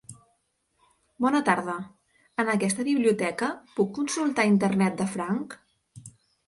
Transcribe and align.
Bona 1.25 1.41
tarda. 1.49 1.75
En 2.45 2.51
aquesta 2.55 2.87
biblioteca 2.89 3.51
puc 3.77 3.93
consultar 4.01 4.51
Internet 4.57 4.99
de 5.05 5.11
franc? 5.17 5.59